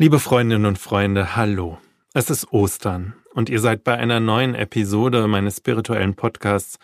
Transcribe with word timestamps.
Liebe 0.00 0.20
Freundinnen 0.20 0.64
und 0.64 0.78
Freunde, 0.78 1.34
hallo. 1.34 1.78
Es 2.14 2.30
ist 2.30 2.52
Ostern 2.52 3.14
und 3.34 3.50
ihr 3.50 3.58
seid 3.58 3.82
bei 3.82 3.96
einer 3.96 4.20
neuen 4.20 4.54
Episode 4.54 5.26
meines 5.26 5.56
spirituellen 5.56 6.14
Podcasts 6.14 6.78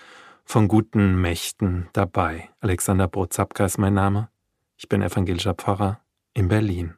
von 0.44 0.66
guten 0.66 1.20
Mächten 1.20 1.88
dabei. 1.92 2.50
Alexander 2.58 3.06
Brozapka 3.06 3.66
ist 3.66 3.78
mein 3.78 3.94
Name. 3.94 4.30
Ich 4.76 4.88
bin 4.88 5.00
evangelischer 5.00 5.54
Pfarrer 5.54 6.00
in 6.32 6.48
Berlin. 6.48 6.94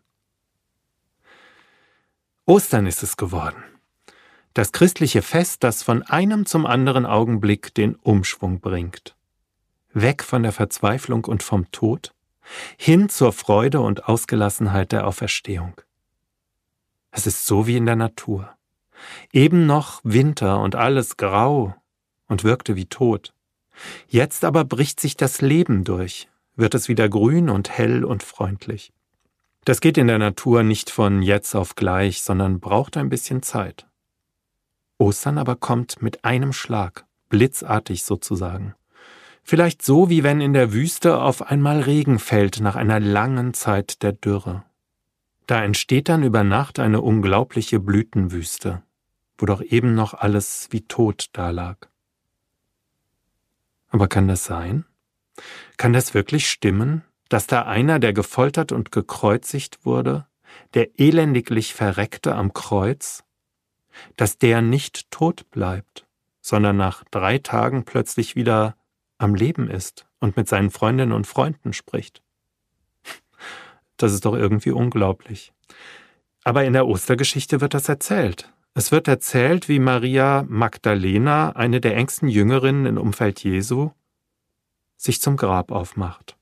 Ostern 2.47 2.87
ist 2.87 3.03
es 3.03 3.19
geworden. 3.19 3.63
Das 4.55 4.73
christliche 4.73 5.21
Fest, 5.21 5.65
das 5.65 5.83
von 5.83 6.03
einem 6.03 6.47
zum 6.47 6.65
anderen 6.65 7.05
Augenblick 7.05 7.75
den 7.75 7.95
Umschwung 7.95 8.61
bringt. 8.61 9.15
Weg 9.93 10.25
von 10.25 10.43
der 10.45 10.53
Verzweiflung 10.53 11.27
und 11.27 11.43
vom 11.43 11.71
Tod, 11.73 12.15
hin 12.79 13.11
zur 13.11 13.35
Freude 13.35 13.83
und 13.83 14.09
Ausgelassenheit 14.09 14.93
der 14.93 15.07
Auferstehung. 15.07 15.79
Es 17.17 17.27
ist 17.27 17.47
so 17.47 17.67
wie 17.67 17.79
in 17.79 17.87
der 17.87 17.97
Natur. 17.97 18.51
Eben 19.33 19.65
noch 19.65 20.03
Winter 20.05 20.61
und 20.61 20.75
alles 20.75 21.17
grau 21.17 21.75
und 22.29 22.45
wirkte 22.45 22.77
wie 22.77 22.85
tot. 22.85 23.33
Jetzt 24.07 24.45
aber 24.45 24.67
bricht 24.67 25.01
sich 25.01 25.17
das 25.17 25.41
Leben 25.41 25.83
durch, 25.83 26.29
wird 26.57 26.75
es 26.75 26.89
wieder 26.89 27.09
grün 27.09 27.49
und 27.49 27.71
hell 27.71 28.05
und 28.05 28.23
freundlich. 28.23 28.93
Das 29.65 29.81
geht 29.81 29.97
in 29.97 30.09
der 30.09 30.19
Natur 30.19 30.63
nicht 30.63 30.91
von 30.91 31.23
jetzt 31.23 31.55
auf 31.55 31.75
gleich, 31.75 32.21
sondern 32.21 32.61
braucht 32.61 32.99
ein 32.99 33.09
bisschen 33.09 33.43
Zeit. 33.43 33.87
Ostern 34.99 35.39
aber 35.39 35.57
kommt 35.57 36.03
mit 36.03 36.23
einem 36.23 36.53
Schlag, 36.53 37.07
blitzartig 37.31 38.05
sozusagen. 38.05 38.75
Vielleicht 39.43 39.83
so, 39.83 40.11
wie 40.11 40.23
wenn 40.23 40.43
in 40.43 40.53
der 40.53 40.75
Wüste 40.75 41.19
auf 41.19 41.41
einmal 41.51 41.81
Regen 41.81 42.19
fällt 42.19 42.61
nach 42.61 42.77
einer 42.77 43.01
langen 43.01 43.55
Zeit 43.55 44.03
der 44.03 44.13
Dürre. 44.13 44.66
Da 45.47 45.63
entsteht 45.63 46.09
dann 46.09 46.25
über 46.25 46.43
Nacht 46.43 46.79
eine 46.79 47.01
unglaubliche 47.01 47.79
Blütenwüste, 47.79 48.83
wo 49.39 49.47
doch 49.47 49.63
eben 49.63 49.95
noch 49.95 50.15
alles 50.15 50.69
wie 50.71 50.83
tot 50.83 51.29
dalag. 51.33 51.89
Aber 53.89 54.09
kann 54.09 54.27
das 54.27 54.45
sein? 54.45 54.85
Kann 55.77 55.93
das 55.93 56.15
wirklich 56.15 56.51
stimmen, 56.51 57.05
dass 57.29 57.47
da 57.47 57.63
einer, 57.63 57.99
der 57.99 58.13
gefoltert 58.13 58.73
und 58.73 58.91
gekreuzigt 58.91 59.85
wurde, 59.85 60.27
der 60.75 60.99
elendiglich 60.99 61.75
verreckte 61.75 62.35
am 62.35 62.53
Kreuz, 62.53 63.23
dass 64.17 64.39
der 64.39 64.63
nicht 64.63 65.11
tot 65.11 65.51
bleibt, 65.51 66.07
sondern 66.41 66.77
nach 66.77 67.05
drei 67.11 67.39
Tagen 67.39 67.85
plötzlich 67.85 68.37
wieder 68.37 68.77
am 69.19 69.35
Leben 69.35 69.71
ist 69.71 70.07
und 70.19 70.37
mit 70.37 70.49
seinen 70.49 70.71
Freundinnen 70.71 71.13
und 71.13 71.27
Freunden 71.27 71.73
spricht? 71.73 72.23
Das 73.97 74.13
ist 74.13 74.25
doch 74.25 74.35
irgendwie 74.35 74.71
unglaublich. 74.71 75.53
Aber 76.45 76.65
in 76.65 76.75
der 76.75 76.87
Ostergeschichte 76.87 77.61
wird 77.61 77.75
das 77.75 77.89
erzählt. 77.89 78.53
Es 78.75 78.93
wird 78.93 79.09
erzählt, 79.09 79.69
wie 79.69 79.79
Maria 79.79 80.45
Magdalena, 80.49 81.51
eine 81.51 81.81
der 81.81 81.97
engsten 81.97 82.29
Jüngerinnen 82.29 82.87
im 82.87 82.99
Umfeld 82.99 83.43
Jesu, 83.43 83.91
sich 84.97 85.21
zum 85.21 85.37
Grab 85.37 85.73
aufmacht. 85.73 86.37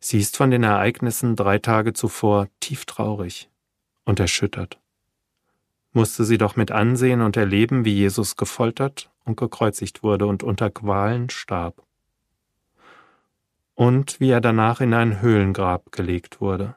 Sie 0.00 0.18
ist 0.18 0.36
von 0.36 0.50
den 0.50 0.64
Ereignissen 0.64 1.36
drei 1.36 1.58
Tage 1.58 1.92
zuvor 1.92 2.48
tief 2.60 2.84
traurig 2.84 3.48
und 4.04 4.20
erschüttert. 4.20 4.78
Musste 5.92 6.24
sie 6.24 6.38
doch 6.38 6.56
mit 6.56 6.70
ansehen 6.70 7.20
und 7.22 7.36
erleben, 7.36 7.84
wie 7.84 7.94
Jesus 7.94 8.36
gefoltert 8.36 9.10
und 9.24 9.36
gekreuzigt 9.36 10.02
wurde 10.02 10.26
und 10.26 10.42
unter 10.42 10.70
Qualen 10.70 11.30
starb 11.30 11.87
und 13.78 14.18
wie 14.18 14.30
er 14.30 14.40
danach 14.40 14.80
in 14.80 14.92
ein 14.92 15.20
Höhlengrab 15.20 15.92
gelegt 15.92 16.40
wurde. 16.40 16.74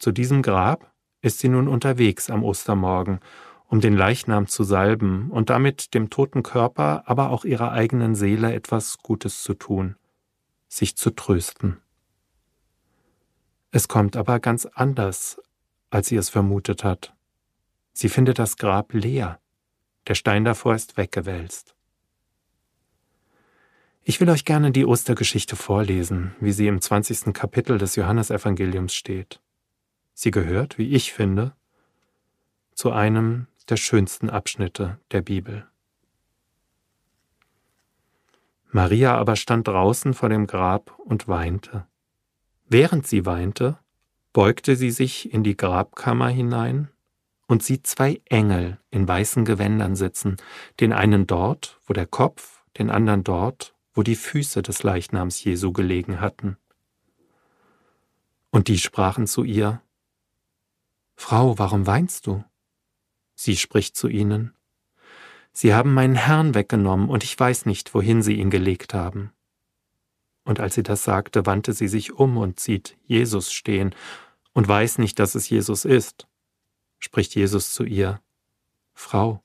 Zu 0.00 0.10
diesem 0.10 0.42
Grab 0.42 0.92
ist 1.20 1.38
sie 1.38 1.48
nun 1.48 1.68
unterwegs 1.68 2.30
am 2.30 2.42
Ostermorgen, 2.42 3.20
um 3.68 3.80
den 3.80 3.94
Leichnam 3.94 4.48
zu 4.48 4.64
salben 4.64 5.30
und 5.30 5.50
damit 5.50 5.94
dem 5.94 6.10
toten 6.10 6.42
Körper, 6.42 7.04
aber 7.06 7.30
auch 7.30 7.44
ihrer 7.44 7.70
eigenen 7.70 8.16
Seele 8.16 8.52
etwas 8.54 8.98
Gutes 8.98 9.44
zu 9.44 9.54
tun, 9.54 9.94
sich 10.66 10.96
zu 10.96 11.10
trösten. 11.10 11.80
Es 13.70 13.86
kommt 13.86 14.16
aber 14.16 14.40
ganz 14.40 14.66
anders, 14.66 15.40
als 15.90 16.08
sie 16.08 16.16
es 16.16 16.28
vermutet 16.28 16.82
hat. 16.82 17.14
Sie 17.92 18.08
findet 18.08 18.40
das 18.40 18.56
Grab 18.56 18.94
leer, 18.94 19.38
der 20.08 20.16
Stein 20.16 20.44
davor 20.44 20.74
ist 20.74 20.96
weggewälzt. 20.96 21.77
Ich 24.10 24.22
will 24.22 24.30
euch 24.30 24.46
gerne 24.46 24.70
die 24.70 24.86
Ostergeschichte 24.86 25.54
vorlesen, 25.54 26.34
wie 26.40 26.52
sie 26.52 26.66
im 26.66 26.80
20. 26.80 27.34
Kapitel 27.34 27.76
des 27.76 27.94
Johannesevangeliums 27.94 28.94
steht. 28.94 29.42
Sie 30.14 30.30
gehört, 30.30 30.78
wie 30.78 30.94
ich 30.94 31.12
finde, 31.12 31.52
zu 32.72 32.90
einem 32.90 33.48
der 33.68 33.76
schönsten 33.76 34.30
Abschnitte 34.30 34.98
der 35.10 35.20
Bibel. 35.20 35.68
Maria 38.70 39.14
aber 39.14 39.36
stand 39.36 39.68
draußen 39.68 40.14
vor 40.14 40.30
dem 40.30 40.46
Grab 40.46 40.98
und 41.00 41.28
weinte. 41.28 41.86
Während 42.66 43.06
sie 43.06 43.26
weinte, 43.26 43.76
beugte 44.32 44.74
sie 44.76 44.90
sich 44.90 45.34
in 45.34 45.44
die 45.44 45.58
Grabkammer 45.58 46.30
hinein 46.30 46.88
und 47.46 47.62
sieht 47.62 47.86
zwei 47.86 48.22
Engel 48.24 48.78
in 48.90 49.06
weißen 49.06 49.44
Gewändern 49.44 49.96
sitzen, 49.96 50.38
den 50.80 50.94
einen 50.94 51.26
dort, 51.26 51.78
wo 51.86 51.92
der 51.92 52.06
Kopf, 52.06 52.62
den 52.78 52.88
anderen 52.88 53.22
dort, 53.22 53.74
wo 53.98 54.04
die 54.04 54.14
Füße 54.14 54.62
des 54.62 54.84
Leichnams 54.84 55.42
Jesu 55.42 55.72
gelegen 55.72 56.20
hatten. 56.20 56.56
Und 58.50 58.68
die 58.68 58.78
sprachen 58.78 59.26
zu 59.26 59.42
ihr, 59.42 59.82
Frau, 61.16 61.58
warum 61.58 61.84
weinst 61.88 62.28
du? 62.28 62.44
Sie 63.34 63.56
spricht 63.56 63.96
zu 63.96 64.06
ihnen, 64.06 64.54
Sie 65.50 65.74
haben 65.74 65.94
meinen 65.94 66.14
Herrn 66.14 66.54
weggenommen, 66.54 67.08
und 67.08 67.24
ich 67.24 67.36
weiß 67.36 67.66
nicht, 67.66 67.92
wohin 67.92 68.22
sie 68.22 68.34
ihn 68.34 68.50
gelegt 68.50 68.94
haben. 68.94 69.32
Und 70.44 70.60
als 70.60 70.76
sie 70.76 70.84
das 70.84 71.02
sagte, 71.02 71.44
wandte 71.44 71.72
sie 71.72 71.88
sich 71.88 72.12
um 72.12 72.36
und 72.36 72.60
sieht 72.60 72.96
Jesus 73.02 73.52
stehen 73.52 73.96
und 74.52 74.68
weiß 74.68 74.98
nicht, 74.98 75.18
dass 75.18 75.34
es 75.34 75.50
Jesus 75.50 75.84
ist. 75.84 76.28
Spricht 77.00 77.34
Jesus 77.34 77.74
zu 77.74 77.82
ihr, 77.82 78.22
Frau, 78.94 79.42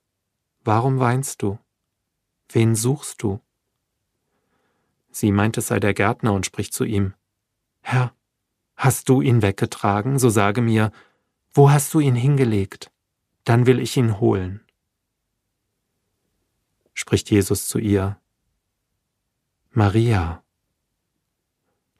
warum 0.63 0.99
weinst 0.99 1.41
du? 1.41 1.57
Wen 2.49 2.75
suchst 2.75 3.23
du? 3.23 3.42
Sie 5.15 5.31
meint, 5.31 5.57
es 5.57 5.67
sei 5.67 5.79
der 5.79 5.93
Gärtner 5.93 6.33
und 6.33 6.45
spricht 6.45 6.73
zu 6.73 6.83
ihm, 6.83 7.13
Herr, 7.81 8.15
hast 8.75 9.09
du 9.09 9.21
ihn 9.21 9.43
weggetragen, 9.43 10.17
so 10.17 10.29
sage 10.29 10.61
mir, 10.61 10.91
wo 11.53 11.69
hast 11.69 11.93
du 11.93 11.99
ihn 11.99 12.15
hingelegt? 12.15 12.91
Dann 13.43 13.67
will 13.67 13.79
ich 13.79 13.95
ihn 13.95 14.19
holen. 14.19 14.65
Spricht 16.95 17.29
Jesus 17.29 17.67
zu 17.67 17.77
ihr, 17.77 18.19
Maria. 19.69 20.43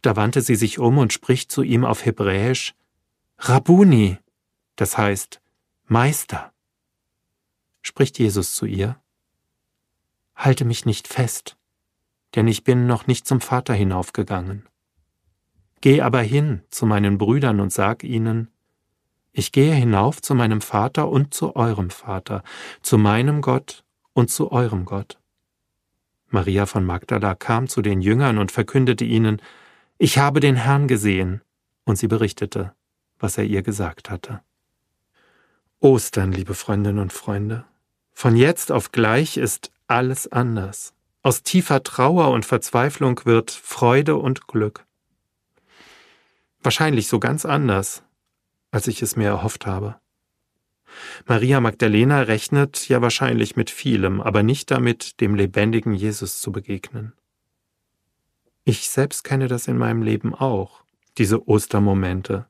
Da 0.02 0.16
wandte 0.16 0.42
sie 0.42 0.56
sich 0.56 0.80
um 0.80 0.98
und 0.98 1.14
spricht 1.14 1.52
zu 1.52 1.62
ihm 1.62 1.86
auf 1.86 2.06
Hebräisch, 2.06 2.74
Rabuni, 3.38 4.18
das 4.76 4.98
heißt 4.98 5.40
Meister. 5.86 6.52
Spricht 7.84 8.18
Jesus 8.18 8.56
zu 8.56 8.66
ihr, 8.66 9.00
Halte 10.36 10.66
mich 10.66 10.86
nicht 10.86 11.08
fest, 11.08 11.58
denn 12.36 12.48
ich 12.48 12.64
bin 12.64 12.88
noch 12.88 13.08
nicht 13.08 13.28
zum 13.28 13.42
Vater 13.42 13.74
hinaufgegangen. 13.74 14.68
Geh 15.82 16.02
aber 16.02 16.22
hin 16.22 16.62
zu 16.70 16.86
meinen 16.86 17.18
Brüdern 17.18 17.60
und 17.60 17.72
sag 17.72 18.04
ihnen, 18.04 18.50
ich 19.32 19.52
gehe 19.52 19.74
hinauf 19.74 20.22
zu 20.22 20.36
meinem 20.36 20.62
Vater 20.62 21.10
und 21.10 21.34
zu 21.34 21.56
eurem 21.56 21.90
Vater, 21.90 22.44
zu 22.82 22.98
meinem 22.98 23.42
Gott 23.42 23.84
und 24.14 24.30
zu 24.30 24.52
eurem 24.52 24.86
Gott. 24.86 25.20
Maria 26.30 26.66
von 26.66 26.86
Magdala 26.86 27.36
kam 27.36 27.68
zu 27.68 27.82
den 27.82 28.02
Jüngern 28.02 28.38
und 28.38 28.52
verkündete 28.52 29.06
ihnen, 29.06 29.42
ich 29.98 30.18
habe 30.18 30.40
den 30.40 30.56
Herrn 30.56 30.88
gesehen, 30.88 31.42
und 31.86 31.98
sie 31.98 32.08
berichtete, 32.08 32.74
was 33.20 33.38
er 33.38 33.44
ihr 33.44 33.62
gesagt 33.62 34.10
hatte. 34.10 34.42
Ostern, 35.80 36.32
liebe 36.32 36.54
Freundinnen 36.54 37.00
und 37.00 37.12
Freunde, 37.12 37.66
von 38.14 38.36
jetzt 38.36 38.72
auf 38.72 38.92
gleich 38.92 39.38
ist 39.38 39.72
alles 39.88 40.32
anders. 40.32 40.94
Aus 41.26 41.42
tiefer 41.42 41.84
Trauer 41.84 42.32
und 42.32 42.46
Verzweiflung 42.46 43.22
wird 43.24 43.50
Freude 43.50 44.18
und 44.18 44.46
Glück. 44.46 44.86
Wahrscheinlich 46.62 47.08
so 47.08 47.18
ganz 47.18 47.46
anders, 47.46 48.04
als 48.72 48.88
ich 48.88 49.02
es 49.02 49.16
mir 49.16 49.28
erhofft 49.28 49.66
habe. 49.66 49.96
Maria 51.26 51.62
Magdalena 51.62 52.24
rechnet 52.24 52.90
ja 52.90 53.02
wahrscheinlich 53.02 53.56
mit 53.56 53.70
vielem, 53.70 54.20
aber 54.20 54.44
nicht 54.44 54.70
damit, 54.70 55.22
dem 55.22 55.36
lebendigen 55.36 55.94
Jesus 55.94 56.42
zu 56.42 56.52
begegnen. 56.52 57.14
Ich 58.66 58.90
selbst 58.90 59.24
kenne 59.24 59.48
das 59.48 59.70
in 59.70 59.78
meinem 59.78 60.04
Leben 60.04 60.36
auch, 60.36 60.84
diese 61.18 61.48
Ostermomente, 61.48 62.48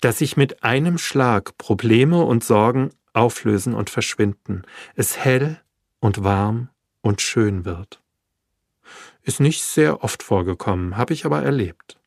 dass 0.00 0.18
sich 0.18 0.36
mit 0.36 0.64
einem 0.64 0.98
Schlag 0.98 1.56
Probleme 1.58 2.24
und 2.24 2.42
Sorgen 2.42 2.90
auflösen 3.12 3.72
und 3.72 3.88
verschwinden, 3.88 4.62
es 4.96 5.16
hell 5.16 5.60
und 6.00 6.24
warm 6.24 6.70
und 7.04 7.20
schön 7.20 7.64
wird. 7.66 8.02
Ist 9.22 9.38
nicht 9.38 9.62
sehr 9.62 10.02
oft 10.02 10.22
vorgekommen, 10.22 10.96
habe 10.96 11.12
ich 11.12 11.26
aber 11.26 11.42
erlebt. 11.42 12.00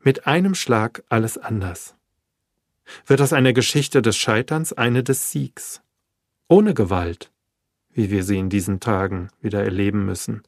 Mit 0.00 0.26
einem 0.26 0.54
Schlag 0.54 1.04
alles 1.08 1.38
anders. 1.38 1.94
Wird 3.06 3.20
aus 3.20 3.32
einer 3.32 3.52
Geschichte 3.52 4.02
des 4.02 4.16
Scheiterns 4.16 4.72
eine 4.72 5.02
des 5.04 5.30
Siegs. 5.30 5.82
Ohne 6.48 6.74
Gewalt, 6.74 7.30
wie 7.90 8.10
wir 8.10 8.24
sie 8.24 8.38
in 8.38 8.50
diesen 8.50 8.80
Tagen 8.80 9.30
wieder 9.40 9.62
erleben 9.62 10.04
müssen. 10.04 10.42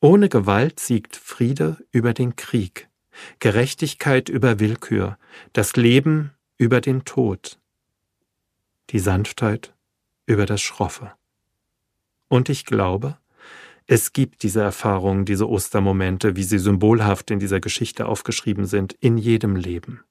Ohne 0.00 0.28
Gewalt 0.28 0.78
siegt 0.78 1.16
Friede 1.16 1.78
über 1.90 2.14
den 2.14 2.36
Krieg, 2.36 2.88
Gerechtigkeit 3.40 4.28
über 4.28 4.60
Willkür, 4.60 5.18
das 5.52 5.74
Leben 5.74 6.32
über 6.58 6.80
den 6.80 7.04
Tod, 7.04 7.58
die 8.90 9.00
Sanftheit 9.00 9.75
über 10.26 10.46
das 10.46 10.60
Schroffe. 10.60 11.12
Und 12.28 12.48
ich 12.48 12.64
glaube, 12.64 13.16
es 13.86 14.12
gibt 14.12 14.42
diese 14.42 14.60
Erfahrungen, 14.60 15.24
diese 15.24 15.48
Ostermomente, 15.48 16.34
wie 16.34 16.42
sie 16.42 16.58
symbolhaft 16.58 17.30
in 17.30 17.38
dieser 17.38 17.60
Geschichte 17.60 18.06
aufgeschrieben 18.06 18.66
sind, 18.66 18.92
in 18.94 19.16
jedem 19.16 19.54
Leben. 19.54 20.02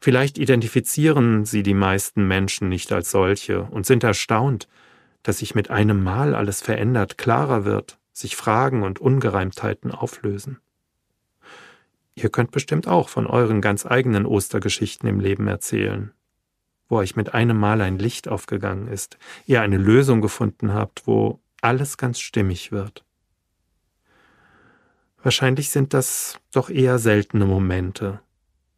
Vielleicht 0.00 0.38
identifizieren 0.38 1.44
sie 1.44 1.62
die 1.62 1.74
meisten 1.74 2.26
Menschen 2.26 2.68
nicht 2.68 2.90
als 2.92 3.10
solche 3.10 3.62
und 3.62 3.86
sind 3.86 4.02
erstaunt, 4.02 4.68
dass 5.22 5.38
sich 5.38 5.54
mit 5.54 5.70
einem 5.70 6.02
Mal 6.02 6.34
alles 6.34 6.62
verändert, 6.62 7.18
klarer 7.18 7.64
wird, 7.64 7.98
sich 8.12 8.36
Fragen 8.36 8.82
und 8.82 8.98
Ungereimtheiten 8.98 9.90
auflösen. 9.90 10.58
Ihr 12.14 12.30
könnt 12.30 12.50
bestimmt 12.50 12.86
auch 12.86 13.08
von 13.08 13.26
euren 13.26 13.60
ganz 13.60 13.84
eigenen 13.84 14.24
Ostergeschichten 14.24 15.08
im 15.08 15.20
Leben 15.20 15.48
erzählen, 15.48 16.12
wo 16.94 16.98
euch 16.98 17.16
mit 17.16 17.34
einem 17.34 17.58
Mal 17.58 17.80
ein 17.80 17.98
Licht 17.98 18.28
aufgegangen 18.28 18.86
ist, 18.86 19.18
ihr 19.46 19.62
eine 19.62 19.78
Lösung 19.78 20.20
gefunden 20.20 20.74
habt, 20.74 21.08
wo 21.08 21.40
alles 21.60 21.96
ganz 21.96 22.20
stimmig 22.20 22.70
wird. 22.70 23.04
Wahrscheinlich 25.20 25.70
sind 25.70 25.92
das 25.92 26.38
doch 26.52 26.70
eher 26.70 27.00
seltene 27.00 27.46
Momente, 27.46 28.20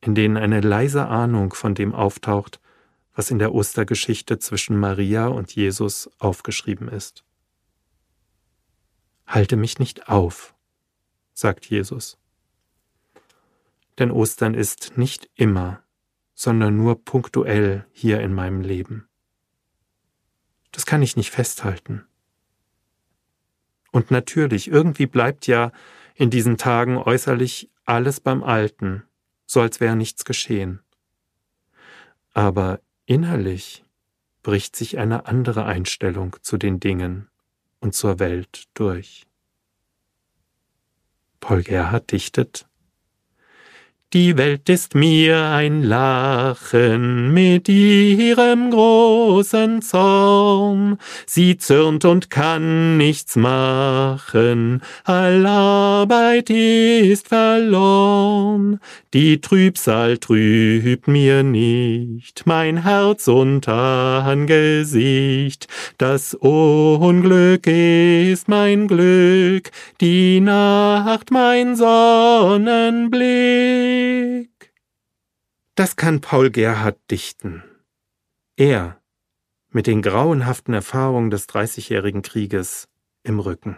in 0.00 0.14
denen 0.14 0.38
eine 0.38 0.62
leise 0.62 1.08
Ahnung 1.08 1.52
von 1.52 1.74
dem 1.74 1.94
auftaucht, 1.94 2.58
was 3.14 3.30
in 3.30 3.38
der 3.38 3.52
Ostergeschichte 3.52 4.38
zwischen 4.38 4.78
Maria 4.78 5.26
und 5.26 5.54
Jesus 5.54 6.10
aufgeschrieben 6.18 6.88
ist. 6.88 7.22
Halte 9.26 9.56
mich 9.56 9.78
nicht 9.78 10.08
auf, 10.08 10.54
sagt 11.34 11.66
Jesus. 11.66 12.16
Denn 13.98 14.10
Ostern 14.10 14.54
ist 14.54 14.96
nicht 14.96 15.28
immer, 15.34 15.82
sondern 16.37 16.77
nur 16.77 17.03
punktuell 17.03 17.87
hier 17.91 18.21
in 18.21 18.33
meinem 18.33 18.61
Leben. 18.61 19.09
Das 20.71 20.87
kann 20.87 21.03
ich 21.03 21.17
nicht 21.17 21.31
festhalten. 21.31 22.06
Und 23.91 24.11
natürlich, 24.11 24.69
irgendwie 24.69 25.06
bleibt 25.06 25.47
ja 25.47 25.73
in 26.15 26.29
diesen 26.29 26.59
Tagen 26.59 26.99
äußerlich 26.99 27.71
alles 27.87 28.21
beim 28.21 28.44
Alten, 28.44 29.03
so 29.47 29.61
als 29.61 29.81
wäre 29.81 29.97
nichts 29.97 30.27
geschehen. 30.27 30.83
Aber 32.35 32.81
innerlich 33.06 33.85
bricht 34.43 34.77
sich 34.77 34.99
eine 34.99 35.25
andere 35.25 35.65
Einstellung 35.65 36.37
zu 36.43 36.59
den 36.59 36.79
Dingen 36.81 37.29
und 37.81 37.94
zur 37.94 38.19
Welt 38.19 38.69
durch. 38.75 39.27
Paul 41.41 41.62
Gerhard 41.62 42.12
dichtet 42.12 42.65
die 44.16 44.36
Welt 44.38 44.68
ist 44.70 44.94
mir 44.94 45.50
ein 45.50 45.82
Lachen 45.82 47.34
mit 47.34 47.68
ihrem 47.68 48.70
großen 48.70 49.82
Zorn. 49.82 50.96
Sie 51.26 51.58
zürnt 51.58 52.06
und 52.06 52.30
kann 52.30 52.96
nichts 52.96 53.36
machen, 53.36 54.80
all 55.04 55.44
Arbeit 55.44 56.48
ist 56.48 57.28
verlorn. 57.28 58.80
Die 59.12 59.42
Trübsal 59.42 60.16
trübt 60.16 61.08
mir 61.08 61.42
nicht 61.42 62.46
mein 62.46 62.84
Herz 62.84 63.28
und 63.28 63.68
Angesicht. 63.68 65.68
Das 65.98 66.32
Unglück 66.32 67.66
ist 67.66 68.48
mein 68.48 68.88
Glück, 68.88 69.70
die 70.00 70.40
Nacht 70.40 71.30
mein 71.30 71.76
Sonnenblick. 71.76 74.06
Weg. 74.06 74.73
Das 75.75 75.97
kann 75.97 76.20
Paul 76.20 76.50
Gerhard 76.50 76.99
dichten. 77.11 77.62
Er 78.56 79.00
mit 79.70 79.87
den 79.87 80.00
grauenhaften 80.00 80.73
Erfahrungen 80.73 81.31
des 81.31 81.47
Dreißigjährigen 81.49 82.23
Krieges 82.23 82.88
im 83.25 83.41
Rücken. 83.41 83.76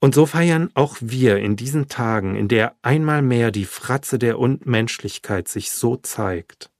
Und 0.00 0.14
so 0.14 0.26
feiern 0.26 0.70
auch 0.74 0.98
wir 1.00 1.38
in 1.38 1.56
diesen 1.56 1.88
Tagen, 1.88 2.36
in 2.36 2.46
der 2.46 2.76
einmal 2.82 3.22
mehr 3.22 3.50
die 3.50 3.64
Fratze 3.64 4.18
der 4.18 4.38
Unmenschlichkeit 4.38 5.48
sich 5.48 5.70
so 5.72 5.96
zeigt, 5.96 6.70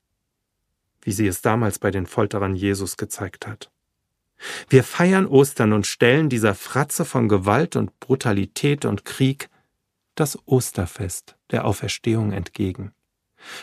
wie 1.01 1.11
sie 1.11 1.27
es 1.27 1.41
damals 1.41 1.79
bei 1.79 1.91
den 1.91 2.05
Folterern 2.05 2.55
Jesus 2.55 2.97
gezeigt 2.97 3.47
hat. 3.47 3.71
Wir 4.69 4.83
feiern 4.83 5.25
Ostern 5.25 5.73
und 5.73 5.87
stellen 5.87 6.29
dieser 6.29 6.53
Fratze 6.53 7.03
von 7.03 7.27
Gewalt 7.27 7.75
und 7.75 7.99
Brutalität 7.99 8.85
und 8.85 9.05
Krieg 9.05 9.49
das 10.15 10.37
Osterfest 10.45 11.37
der 11.51 11.65
Auferstehung 11.65 12.31
entgegen, 12.31 12.93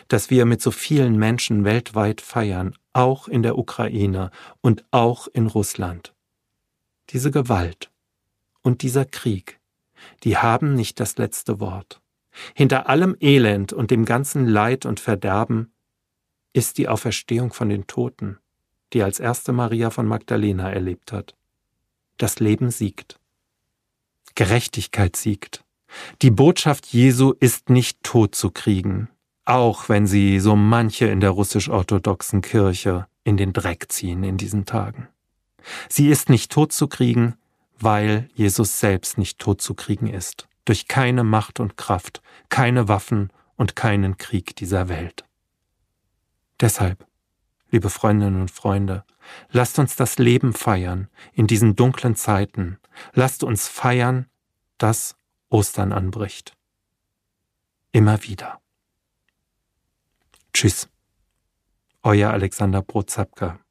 das 0.08 0.31
wir 0.31 0.44
mit 0.44 0.62
so 0.62 0.70
vielen 0.70 1.19
Menschen 1.19 1.64
weltweit 1.64 2.20
feiern, 2.20 2.76
auch 2.93 3.28
in 3.28 3.43
der 3.43 3.58
Ukraine 3.58 4.31
und 4.60 4.84
auch 4.90 5.28
in 5.28 5.46
Russland. 5.46 6.14
Diese 7.10 7.31
Gewalt 7.31 7.90
und 8.62 8.82
dieser 8.82 9.04
Krieg, 9.04 9.60
die 10.25 10.37
haben 10.37 10.75
nicht 10.75 11.00
das 11.00 11.19
letzte 11.19 11.60
Wort. 11.60 12.00
Hinter 12.55 12.88
allem 12.88 13.16
Elend 13.20 13.72
und 13.72 13.90
dem 13.90 14.05
ganzen 14.05 14.46
Leid 14.46 14.87
und 14.87 15.00
Verderben 15.00 15.72
ist 16.52 16.78
die 16.78 16.88
Auferstehung 16.88 17.52
von 17.52 17.69
den 17.69 17.87
Toten, 17.87 18.38
die 18.93 19.02
als 19.02 19.20
erste 19.20 19.52
Maria 19.52 19.90
von 19.90 20.06
Magdalena 20.06 20.70
erlebt 20.70 21.12
hat. 21.12 21.34
Das 22.19 22.40
Leben 22.40 22.70
siegt. 22.70 23.19
Gerechtigkeit 24.34 25.16
siegt. 25.16 25.64
Die 26.23 26.31
Botschaft 26.31 26.87
Jesu 26.87 27.33
ist 27.39 27.71
nicht 27.71 28.03
tot 28.03 28.35
zu 28.35 28.50
kriegen, 28.50 29.09
auch 29.44 29.89
wenn 29.89 30.06
sie 30.06 30.41
so 30.41 30.56
manche 30.56 31.06
in 31.06 31.21
der 31.21 31.31
russisch-orthodoxen 31.31 32.41
Kirche 32.43 33.06
in 33.25 33.37
den 33.37 33.53
Dreck 33.53 33.91
ziehen 33.91 34.25
in 34.25 34.37
diesen 34.37 34.65
Tagen. 34.65 35.09
Sie 35.89 36.09
ist 36.09 36.29
nicht 36.29 36.50
tot 36.50 36.73
zu 36.73 36.89
kriegen, 36.89 37.37
weil 37.79 38.29
Jesus 38.35 38.81
selbst 38.81 39.19
nicht 39.19 39.39
tot 39.39 39.61
zu 39.61 39.75
kriegen 39.75 40.06
ist, 40.06 40.49
durch 40.65 40.89
keine 40.89 41.25
Macht 41.25 41.61
und 41.61 41.77
Kraft, 41.77 42.23
keine 42.49 42.89
Waffen 42.89 43.31
und 43.56 43.77
keinen 43.77 44.17
Krieg 44.17 44.56
dieser 44.56 44.89
Welt. 44.89 45.25
Deshalb, 46.61 47.06
liebe 47.70 47.91
Freundinnen 47.91 48.41
und 48.41 48.51
Freunde, 48.51 49.05
lasst 49.51 49.79
uns 49.79 49.96
das 49.96 50.19
Leben 50.19 50.53
feiern 50.53 51.08
in 51.32 51.46
diesen 51.46 51.75
dunklen 51.75 52.15
Zeiten, 52.15 52.79
lasst 53.15 53.43
uns 53.43 53.69
feiern, 53.69 54.27
dass 54.79 55.17
Ostern 55.53 55.93
anbricht. 55.93 56.56
Immer 57.91 58.23
wieder. 58.23 58.63
Tschüss. 60.55 60.89
Euer 62.03 62.31
Alexander 62.31 62.81
Brotzapka. 62.81 63.61